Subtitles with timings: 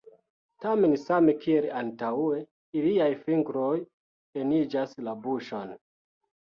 [0.63, 2.41] Tamen, same kiel antaŭe,
[2.81, 3.71] iliaj fingroj
[4.43, 5.81] eniĝas la buŝon.